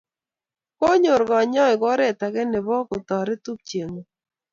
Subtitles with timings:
[0.79, 4.07] Konyoor kanyoiik oret age nebo kotoret tupcheng'ung'.